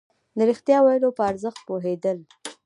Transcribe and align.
د 0.37 0.39
رښتيا 0.49 0.77
ويلو 0.81 1.09
په 1.17 1.23
ارزښت 1.31 1.59
پوهېدل. 1.67 2.17